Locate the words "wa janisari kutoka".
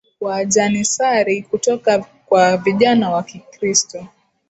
0.21-1.99